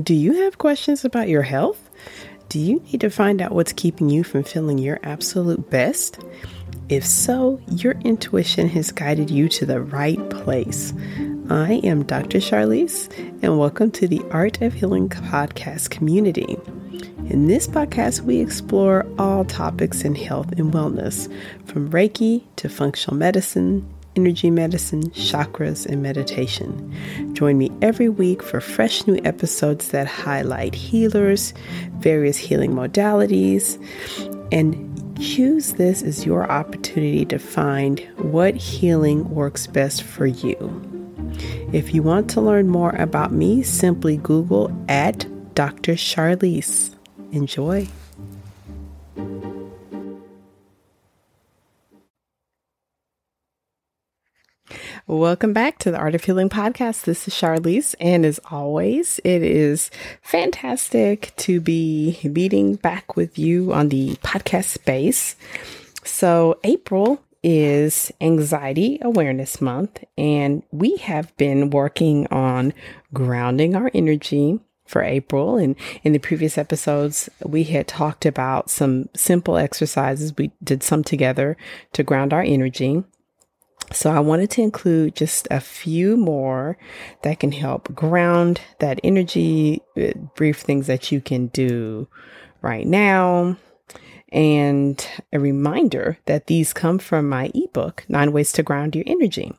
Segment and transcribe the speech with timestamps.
[0.00, 1.90] Do you have questions about your health?
[2.48, 6.18] Do you need to find out what's keeping you from feeling your absolute best?
[6.88, 10.94] If so, your intuition has guided you to the right place.
[11.50, 12.38] I am Dr.
[12.38, 16.56] Charlise, and welcome to the Art of Healing podcast community.
[17.28, 21.30] In this podcast, we explore all topics in health and wellness,
[21.66, 23.86] from Reiki to functional medicine,
[24.16, 27.34] energy medicine, chakras, and meditation.
[27.34, 31.54] Join me every week for fresh new episodes that highlight healers,
[31.98, 33.78] various healing modalities,
[34.52, 34.88] and
[35.20, 40.56] choose this as your opportunity to find what healing works best for you.
[41.72, 45.94] If you want to learn more about me, simply Google at Dr.
[45.94, 46.94] Charlise.
[47.30, 47.88] Enjoy.
[55.12, 57.02] Welcome back to the Art of Healing podcast.
[57.04, 59.90] This is Charlise, and as always, it is
[60.22, 65.36] fantastic to be meeting back with you on the podcast space.
[66.02, 72.72] So, April is Anxiety Awareness Month, and we have been working on
[73.12, 75.58] grounding our energy for April.
[75.58, 80.34] And in the previous episodes, we had talked about some simple exercises.
[80.38, 81.58] We did some together
[81.92, 83.04] to ground our energy.
[83.92, 86.76] So I wanted to include just a few more
[87.22, 92.08] that can help ground that energy, uh, brief things that you can do
[92.62, 93.56] right now.
[94.32, 99.52] And a reminder that these come from my ebook, Nine Ways to Ground Your Energy.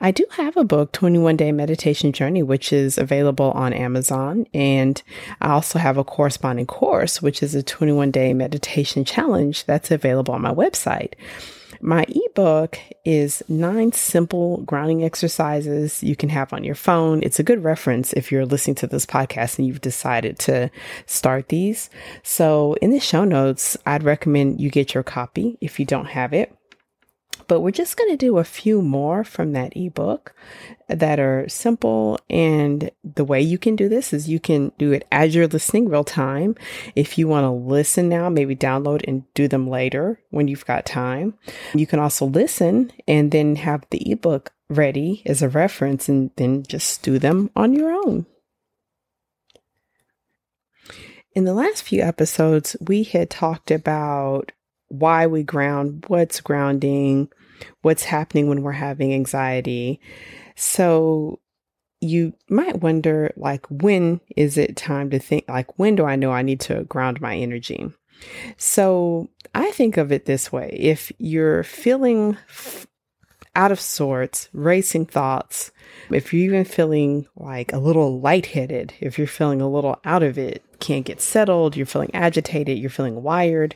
[0.00, 4.46] I do have a book, 21 Day Meditation Journey, which is available on Amazon.
[4.54, 5.02] And
[5.42, 10.32] I also have a corresponding course, which is a 21 Day Meditation Challenge that's available
[10.32, 11.12] on my website.
[11.84, 17.22] My ebook is nine simple grounding exercises you can have on your phone.
[17.22, 20.70] It's a good reference if you're listening to this podcast and you've decided to
[21.04, 21.90] start these.
[22.22, 26.32] So, in the show notes, I'd recommend you get your copy if you don't have
[26.32, 26.53] it.
[27.46, 30.34] But we're just going to do a few more from that ebook
[30.88, 32.18] that are simple.
[32.30, 35.88] And the way you can do this is you can do it as you're listening
[35.88, 36.54] real time.
[36.94, 40.86] If you want to listen now, maybe download and do them later when you've got
[40.86, 41.34] time.
[41.74, 46.62] You can also listen and then have the ebook ready as a reference and then
[46.62, 48.26] just do them on your own.
[51.34, 54.52] In the last few episodes, we had talked about
[54.98, 57.30] why we ground, what's grounding,
[57.82, 60.00] what's happening when we're having anxiety.
[60.56, 61.40] So
[62.00, 66.32] you might wonder like when is it time to think like when do I know
[66.32, 67.90] I need to ground my energy?
[68.56, 70.76] So I think of it this way.
[70.78, 72.86] If you're feeling f-
[73.56, 75.70] out of sorts, racing thoughts,
[76.10, 80.38] if you're even feeling like a little lightheaded, if you're feeling a little out of
[80.38, 83.74] it, can't get settled, you're feeling agitated, you're feeling wired,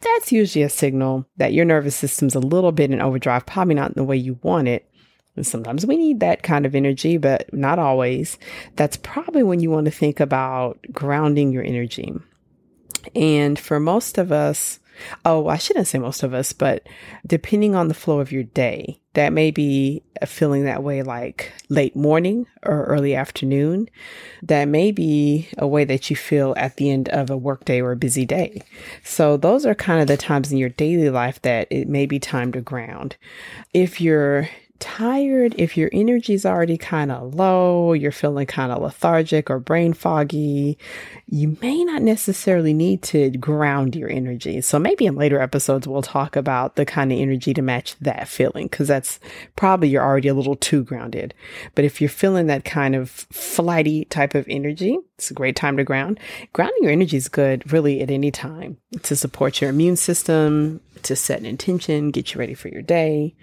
[0.00, 3.90] that's usually a signal that your nervous system's a little bit in overdrive, probably not
[3.90, 4.88] in the way you want it.
[5.36, 8.38] And sometimes we need that kind of energy, but not always.
[8.76, 12.12] That's probably when you want to think about grounding your energy.
[13.16, 14.78] And for most of us,
[15.24, 16.86] Oh, I shouldn't say most of us, but
[17.26, 21.94] depending on the flow of your day, that may be feeling that way like late
[21.94, 23.88] morning or early afternoon.
[24.42, 27.92] That may be a way that you feel at the end of a workday or
[27.92, 28.62] a busy day.
[29.04, 32.18] So those are kind of the times in your daily life that it may be
[32.18, 33.16] time to ground.
[33.72, 34.48] If you're
[34.80, 39.58] tired, if your energy is already kind of low, you're feeling kind of lethargic or
[39.58, 40.78] brain foggy,
[41.26, 44.60] you may not necessarily need to ground your energy.
[44.60, 48.28] So maybe in later episodes, we'll talk about the kind of energy to match that
[48.28, 49.20] feeling, because that's
[49.56, 51.34] probably you're already a little too grounded.
[51.74, 55.76] But if you're feeling that kind of flighty type of energy, it's a great time
[55.76, 56.18] to ground.
[56.52, 61.14] Grounding your energy is good really at any time to support your immune system, to
[61.14, 63.34] set an intention, get you ready for your day.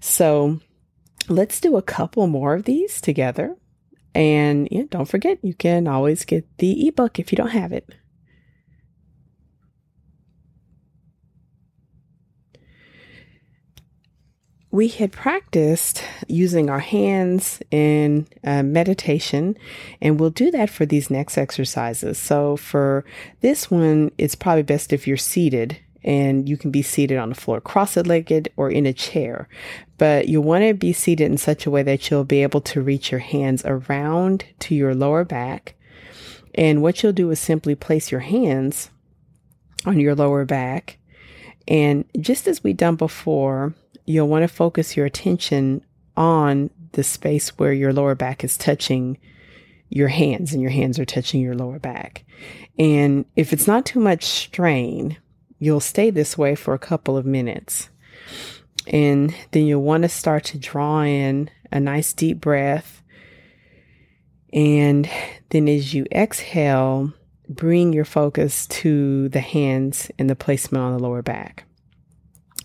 [0.00, 0.60] So
[1.28, 3.56] let's do a couple more of these together.
[4.14, 7.94] And yeah, don't forget, you can always get the ebook if you don't have it.
[14.72, 19.54] we had practiced using our hands in uh, meditation,
[20.00, 22.18] and we'll do that for these next exercises.
[22.18, 23.04] So, for
[23.42, 27.34] this one, it's probably best if you're seated and you can be seated on the
[27.34, 29.48] floor, crossed legged or in a chair.
[29.98, 32.82] But you want to be seated in such a way that you'll be able to
[32.82, 35.74] reach your hands around to your lower back.
[36.54, 38.90] And what you'll do is simply place your hands
[39.86, 40.98] on your lower back.
[41.68, 43.74] And just as we done before,
[44.04, 45.84] you'll want to focus your attention
[46.16, 49.18] on the space where your lower back is touching
[49.88, 52.24] your hands and your hands are touching your lower back.
[52.78, 55.16] And if it's not too much strain,
[55.62, 57.88] you'll stay this way for a couple of minutes.
[58.88, 63.00] And then you'll want to start to draw in a nice deep breath.
[64.52, 65.08] And
[65.50, 67.12] then as you exhale,
[67.48, 71.64] bring your focus to the hands and the placement on the lower back.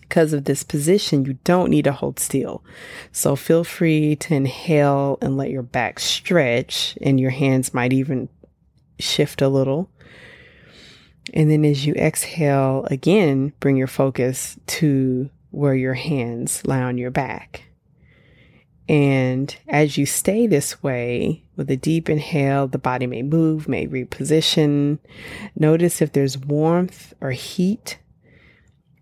[0.00, 2.64] Because of this position, you don't need to hold still.
[3.12, 8.28] So feel free to inhale and let your back stretch, and your hands might even
[8.98, 9.88] shift a little.
[11.34, 16.98] And then as you exhale again, bring your focus to where your hands lie on
[16.98, 17.64] your back.
[18.88, 23.86] And as you stay this way with a deep inhale, the body may move, may
[23.86, 24.98] reposition.
[25.54, 27.98] Notice if there's warmth or heat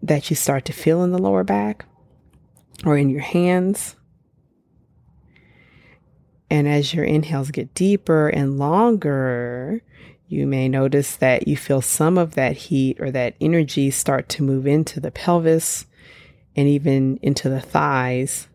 [0.03, 1.85] that you start to feel in the lower back
[2.85, 3.95] or in your hands.
[6.51, 9.83] And as your inhales get deeper and longer,
[10.29, 14.43] you may notice that you feel some of that heat or that energy start to
[14.43, 15.87] move into the pelvis
[16.57, 18.49] and even into the thighs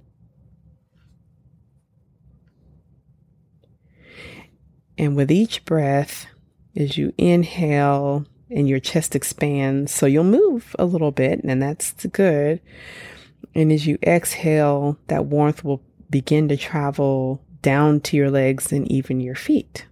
[5.02, 6.28] And with each breath,
[6.76, 12.06] as you inhale and your chest expands, so you'll move a little bit, and that's
[12.06, 12.62] good.
[13.56, 15.82] And as you exhale, that warmth will
[16.12, 19.88] begin to travel down to your legs and even your feet.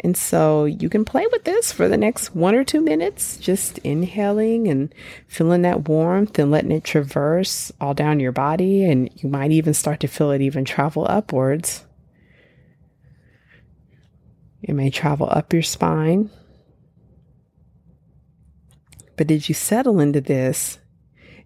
[0.00, 3.78] And so you can play with this for the next one or two minutes, just
[3.78, 4.94] inhaling and
[5.26, 8.84] feeling that warmth and letting it traverse all down your body.
[8.84, 11.84] And you might even start to feel it even travel upwards.
[14.62, 16.30] It may travel up your spine.
[19.16, 20.78] But as you settle into this,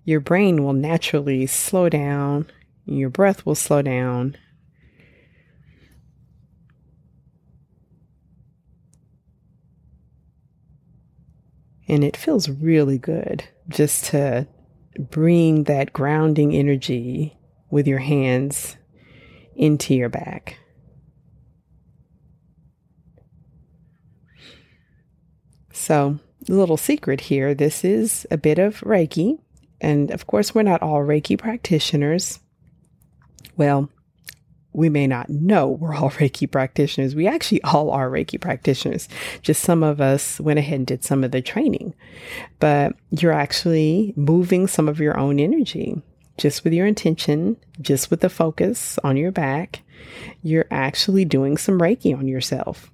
[0.04, 2.50] your brain will naturally slow down,
[2.84, 4.36] your breath will slow down.
[11.88, 14.46] And it feels really good just to
[14.98, 17.36] bring that grounding energy
[17.70, 18.76] with your hands
[19.56, 20.58] into your back.
[25.72, 26.18] So,
[26.48, 29.38] little secret here this is a bit of Reiki.
[29.80, 32.38] And of course, we're not all Reiki practitioners.
[33.56, 33.90] Well,
[34.72, 37.14] we may not know we're all Reiki practitioners.
[37.14, 39.08] We actually all are Reiki practitioners.
[39.42, 41.94] Just some of us went ahead and did some of the training.
[42.58, 46.00] But you're actually moving some of your own energy
[46.38, 49.82] just with your intention, just with the focus on your back.
[50.42, 52.90] You're actually doing some Reiki on yourself.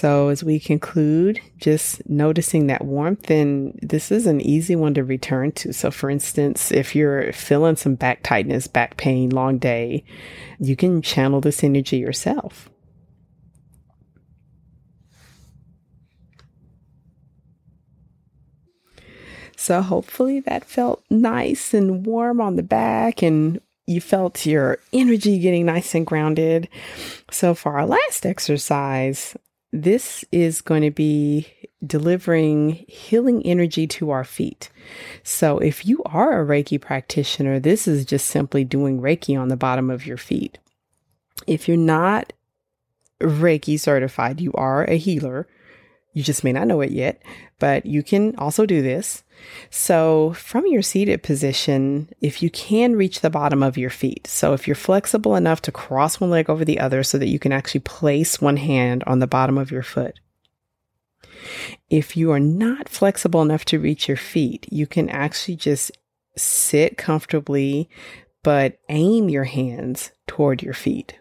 [0.00, 5.02] So, as we conclude, just noticing that warmth, and this is an easy one to
[5.02, 5.72] return to.
[5.72, 10.04] So, for instance, if you're feeling some back tightness, back pain, long day,
[10.60, 12.70] you can channel this energy yourself.
[19.56, 25.40] So, hopefully, that felt nice and warm on the back, and you felt your energy
[25.40, 26.68] getting nice and grounded.
[27.32, 29.36] So, for our last exercise,
[29.72, 31.46] this is going to be
[31.84, 34.70] delivering healing energy to our feet.
[35.22, 39.56] So, if you are a Reiki practitioner, this is just simply doing Reiki on the
[39.56, 40.58] bottom of your feet.
[41.46, 42.32] If you're not
[43.20, 45.46] Reiki certified, you are a healer.
[46.12, 47.22] You just may not know it yet,
[47.58, 49.22] but you can also do this.
[49.70, 54.52] So, from your seated position, if you can reach the bottom of your feet, so
[54.52, 57.52] if you're flexible enough to cross one leg over the other so that you can
[57.52, 60.18] actually place one hand on the bottom of your foot.
[61.88, 65.92] If you are not flexible enough to reach your feet, you can actually just
[66.36, 67.88] sit comfortably,
[68.42, 71.18] but aim your hands toward your feet.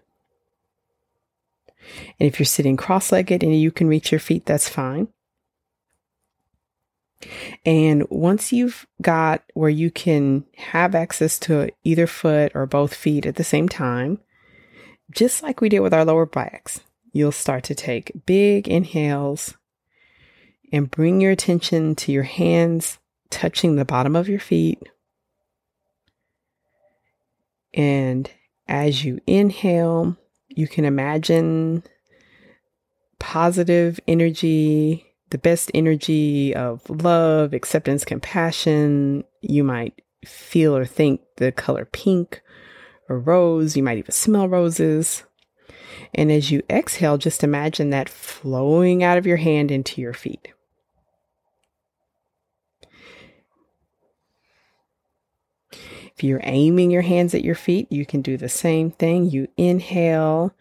[2.20, 5.08] And if you're sitting cross legged and you can reach your feet, that's fine.
[7.66, 13.26] And once you've got where you can have access to either foot or both feet
[13.26, 14.20] at the same time,
[15.12, 16.82] just like we did with our lower backs,
[17.14, 19.56] you'll start to take big inhales
[20.72, 24.82] and bring your attention to your hands touching the bottom of your feet.
[27.74, 28.30] And
[28.68, 30.18] as you inhale,
[30.58, 31.84] you can imagine
[33.20, 39.24] positive energy the best energy of love, acceptance, compassion.
[39.42, 42.42] You might feel or think the color pink
[43.10, 43.76] or rose.
[43.76, 45.24] You might even smell roses.
[46.14, 50.48] And as you exhale, just imagine that flowing out of your hand into your feet.
[56.18, 59.30] If you're aiming your hands at your feet, you can do the same thing.
[59.30, 60.52] You inhale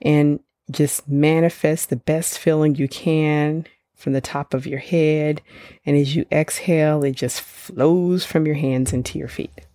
[0.00, 0.38] and
[0.70, 3.66] just manifest the best feeling you can
[3.96, 5.42] from the top of your head.
[5.84, 9.66] And as you exhale, it just flows from your hands into your feet.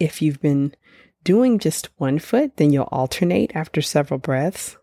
[0.00, 0.74] If you've been
[1.22, 4.76] doing just one foot, then you'll alternate after several breaths.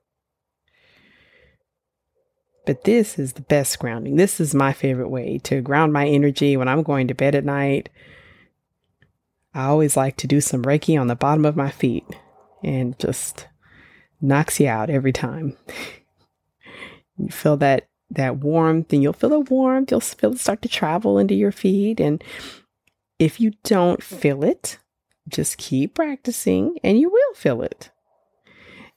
[2.65, 4.15] But this is the best grounding.
[4.15, 7.45] This is my favorite way to ground my energy when I'm going to bed at
[7.45, 7.89] night.
[9.53, 12.05] I always like to do some Reiki on the bottom of my feet
[12.63, 13.47] and just
[14.19, 15.55] knocks you out every time.
[17.17, 20.69] you feel that that warmth and you'll feel the warmth, you'll feel it start to
[20.69, 21.99] travel into your feet.
[21.99, 22.23] And
[23.19, 24.79] if you don't feel it,
[25.27, 27.91] just keep practicing and you will feel it.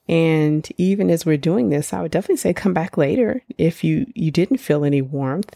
[0.09, 4.07] And even as we're doing this, I would definitely say come back later if you
[4.15, 5.55] you didn't feel any warmth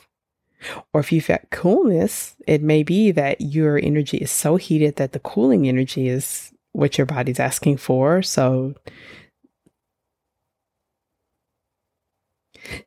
[0.94, 5.12] or if you felt coolness, it may be that your energy is so heated that
[5.12, 8.22] the cooling energy is what your body's asking for.
[8.22, 8.76] So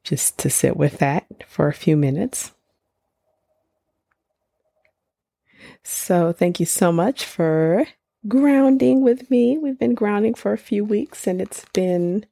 [0.05, 2.53] just to sit with that for a few minutes.
[5.83, 7.87] So, thank you so much for
[8.29, 9.59] grounding with me.
[9.59, 12.27] We've been grounding for a few weeks and it's been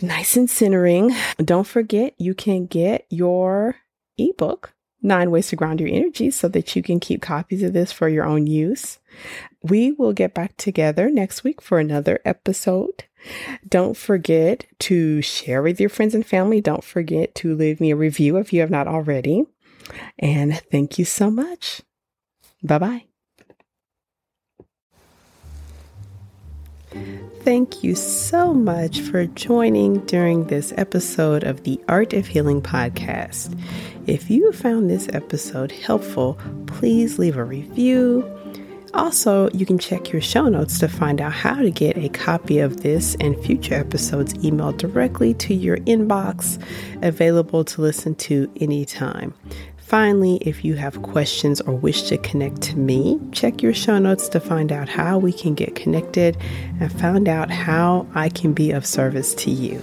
[0.00, 1.14] nice and centering.
[1.38, 3.76] Don't forget, you can get your
[4.16, 7.92] ebook, Nine Ways to Ground Your Energy, so that you can keep copies of this
[7.92, 8.98] for your own use.
[9.62, 13.04] We will get back together next week for another episode.
[13.68, 16.60] Don't forget to share with your friends and family.
[16.60, 19.44] Don't forget to leave me a review if you have not already.
[20.18, 21.82] And thank you so much.
[22.62, 23.07] Bye bye.
[27.42, 33.58] Thank you so much for joining during this episode of the Art of Healing podcast.
[34.06, 38.30] If you found this episode helpful, please leave a review.
[38.94, 42.58] Also, you can check your show notes to find out how to get a copy
[42.58, 46.62] of this and future episodes emailed directly to your inbox,
[47.02, 49.34] available to listen to anytime.
[49.88, 54.28] Finally, if you have questions or wish to connect to me, check your show notes
[54.28, 56.36] to find out how we can get connected
[56.78, 59.80] and find out how I can be of service to you.